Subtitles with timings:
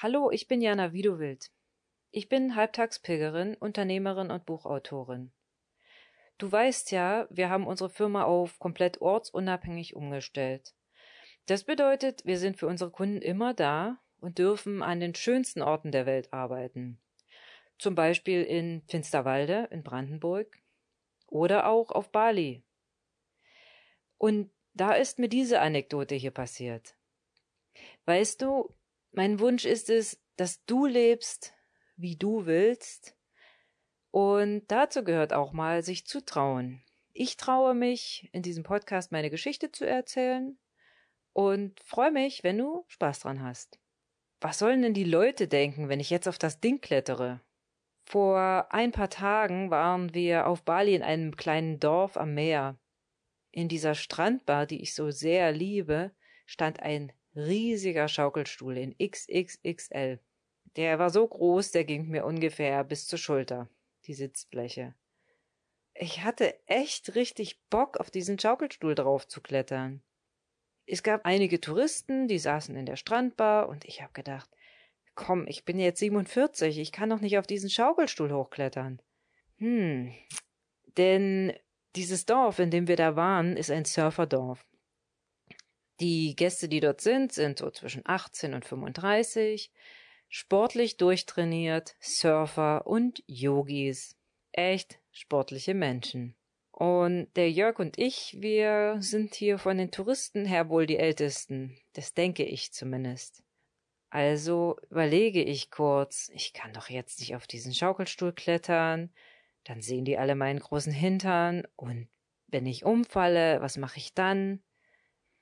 [0.00, 1.50] Hallo, ich bin Jana Widowild.
[2.12, 5.32] Ich bin Halbtagspilgerin, Unternehmerin und Buchautorin.
[6.38, 10.72] Du weißt ja, wir haben unsere Firma auf komplett ortsunabhängig umgestellt.
[11.46, 15.90] Das bedeutet, wir sind für unsere Kunden immer da und dürfen an den schönsten Orten
[15.90, 17.00] der Welt arbeiten.
[17.76, 20.60] Zum Beispiel in Finsterwalde in Brandenburg
[21.26, 22.62] oder auch auf Bali.
[24.16, 26.94] Und da ist mir diese Anekdote hier passiert.
[28.04, 28.72] Weißt du,
[29.12, 31.54] mein Wunsch ist es, dass du lebst,
[31.96, 33.16] wie du willst.
[34.10, 36.82] Und dazu gehört auch mal, sich zu trauen.
[37.12, 40.56] Ich traue mich, in diesem Podcast meine Geschichte zu erzählen
[41.32, 43.78] und freue mich, wenn du Spaß dran hast.
[44.40, 47.40] Was sollen denn die Leute denken, wenn ich jetzt auf das Ding klettere?
[48.04, 52.78] Vor ein paar Tagen waren wir auf Bali in einem kleinen Dorf am Meer.
[53.50, 56.12] In dieser Strandbar, die ich so sehr liebe,
[56.46, 60.20] stand ein riesiger Schaukelstuhl in XXXL.
[60.76, 63.68] Der war so groß, der ging mir ungefähr bis zur Schulter,
[64.04, 64.94] die Sitzfläche.
[65.94, 70.02] Ich hatte echt richtig Bock, auf diesen Schaukelstuhl drauf zu klettern.
[70.86, 74.48] Es gab einige Touristen, die saßen in der Strandbar und ich habe gedacht,
[75.14, 79.02] komm, ich bin jetzt 47, ich kann doch nicht auf diesen Schaukelstuhl hochklettern.
[79.56, 80.14] Hm,
[80.96, 81.52] denn
[81.96, 84.64] dieses Dorf, in dem wir da waren, ist ein Surferdorf.
[86.00, 89.72] Die Gäste, die dort sind, sind so zwischen 18 und 35,
[90.28, 94.16] sportlich durchtrainiert, Surfer und Yogis.
[94.52, 96.36] Echt sportliche Menschen.
[96.70, 101.76] Und der Jörg und ich, wir sind hier von den Touristen her wohl die Ältesten.
[101.94, 103.42] Das denke ich zumindest.
[104.10, 109.10] Also überlege ich kurz, ich kann doch jetzt nicht auf diesen Schaukelstuhl klettern,
[109.64, 112.08] dann sehen die alle meinen großen Hintern und
[112.46, 114.62] wenn ich umfalle, was mache ich dann?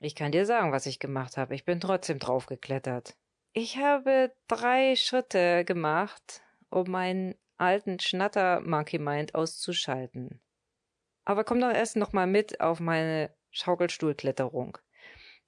[0.00, 1.54] Ich kann dir sagen, was ich gemacht habe.
[1.54, 3.16] Ich bin trotzdem draufgeklettert.
[3.52, 10.40] Ich habe drei Schritte gemacht, um meinen alten Schnatter Monkey Mind auszuschalten.
[11.24, 14.78] Aber komm doch erst noch mal mit auf meine Schaukelstuhlkletterung.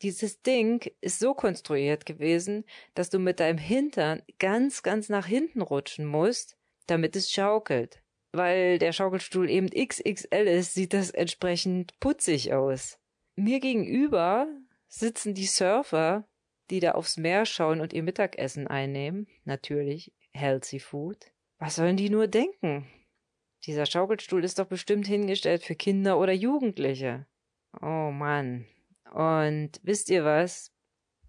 [0.03, 2.65] Dieses Ding ist so konstruiert gewesen,
[2.95, 6.57] dass du mit deinem Hintern ganz, ganz nach hinten rutschen musst,
[6.87, 8.01] damit es schaukelt.
[8.33, 12.99] Weil der Schaukelstuhl eben XXL ist, sieht das entsprechend putzig aus.
[13.39, 14.49] Mir gegenüber
[14.89, 16.27] sitzen die Surfer,
[16.71, 19.29] die da aufs Meer schauen und ihr Mittagessen einnehmen.
[19.45, 21.25] Natürlich healthy food.
[21.61, 22.89] Was sollen die nur denken?
[23.65, 27.29] Dieser Schaukelstuhl ist doch bestimmt hingestellt für Kinder oder Jugendliche.
[27.81, 28.67] Oh Mann.
[29.13, 30.73] Und wisst ihr was?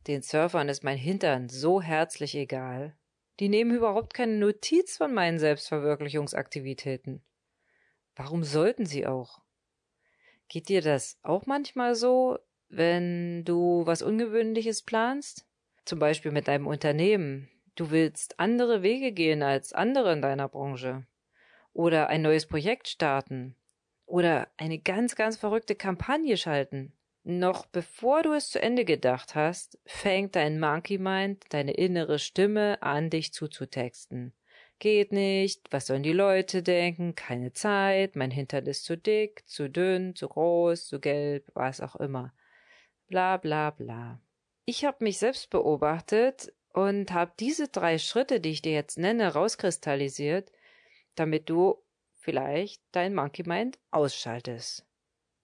[0.07, 2.97] Den Surfern ist mein Hintern so herzlich egal.
[3.39, 7.23] Die nehmen überhaupt keine Notiz von meinen Selbstverwirklichungsaktivitäten.
[8.15, 9.43] Warum sollten sie auch?
[10.49, 12.39] Geht dir das auch manchmal so,
[12.69, 15.45] wenn du was Ungewöhnliches planst?
[15.85, 17.49] Zum Beispiel mit deinem Unternehmen.
[17.75, 21.05] Du willst andere Wege gehen als andere in deiner Branche.
[21.71, 23.55] Oder ein neues Projekt starten.
[24.07, 26.93] Oder eine ganz, ganz verrückte Kampagne schalten.
[27.23, 32.81] Noch bevor du es zu Ende gedacht hast, fängt dein Monkey Mind, deine innere Stimme
[32.81, 34.33] an, dich zuzutexten.
[34.79, 39.69] Geht nicht, was sollen die Leute denken, keine Zeit, mein Hintern ist zu dick, zu
[39.69, 42.33] dünn, zu groß, zu gelb, was auch immer.
[43.07, 44.21] Bla bla bla.
[44.63, 49.33] Ich habe mich selbst beobachtet und habe diese drei Schritte, die ich dir jetzt nenne,
[49.33, 50.51] rauskristallisiert,
[51.15, 54.85] damit du vielleicht dein Monkey Mind ausschaltest.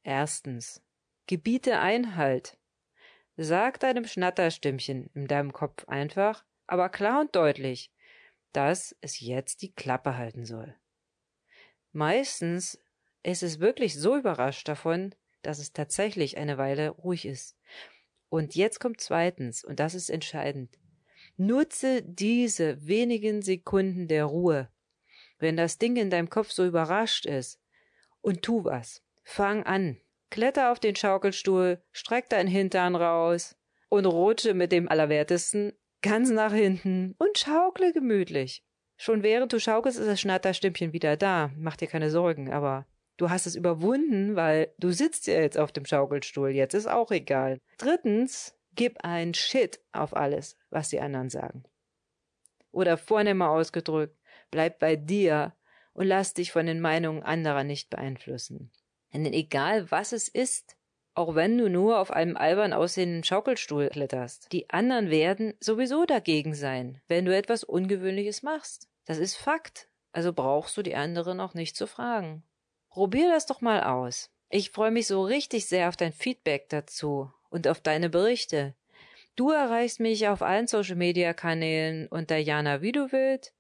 [0.04, 0.82] Erstens.
[1.28, 2.58] Gebiete Einhalt.
[3.36, 7.92] Sag deinem Schnatterstimmchen in deinem Kopf einfach, aber klar und deutlich,
[8.56, 10.76] dass es jetzt die Klappe halten soll.
[11.92, 12.80] Meistens
[13.24, 17.58] ist es wirklich so überrascht davon, dass es tatsächlich eine Weile ruhig ist.
[18.30, 20.78] Und jetzt kommt zweitens, und das ist entscheidend.
[21.38, 24.70] Nutze diese wenigen Sekunden der Ruhe,
[25.38, 27.60] wenn das Ding in deinem Kopf so überrascht ist,
[28.22, 29.04] und tu was.
[29.24, 29.98] Fang an.
[30.30, 33.56] Kletter auf den Schaukelstuhl, streck dein Hintern raus
[33.90, 35.74] und rutsche mit dem Allerwertesten
[36.06, 38.64] ganz nach hinten und schaukle gemütlich.
[38.96, 41.50] Schon während du schaukelst, ist das Schnatterstimmchen wieder da.
[41.58, 42.86] Mach dir keine Sorgen, aber
[43.18, 46.52] du hast es überwunden, weil du sitzt ja jetzt auf dem Schaukelstuhl.
[46.52, 47.60] Jetzt ist auch egal.
[47.80, 51.64] Drittens, gib ein Shit auf alles, was die anderen sagen.
[52.72, 54.16] Oder vornehmer ausgedrückt,
[54.52, 55.56] bleib bei dir
[55.94, 58.72] und lass dich von den Meinungen anderer nicht beeinflussen.
[59.12, 60.78] Denn egal was es ist,
[61.16, 64.52] auch wenn du nur auf einem albern aussehenden Schaukelstuhl kletterst.
[64.52, 68.88] Die anderen werden sowieso dagegen sein, wenn du etwas Ungewöhnliches machst.
[69.06, 69.88] Das ist Fakt.
[70.12, 72.44] Also brauchst du die anderen auch nicht zu fragen.
[72.90, 74.32] Probier das doch mal aus.
[74.50, 78.76] Ich freue mich so richtig sehr auf dein Feedback dazu und auf deine Berichte.
[79.36, 83.54] Du erreichst mich auf allen Social Media Kanälen unter Jana Widuwild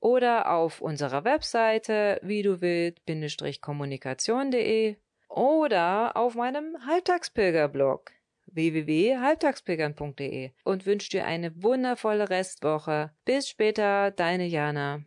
[0.00, 4.96] oder auf unserer Webseite widuwild-kommunikation.de
[5.28, 8.12] oder auf meinem Halbtagspilgerblog
[8.46, 13.12] www.halbtagspilgern.de und wünsche dir eine wundervolle Restwoche.
[13.24, 15.04] Bis später, deine Jana.